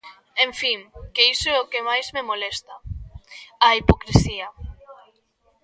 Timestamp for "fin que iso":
0.61-1.47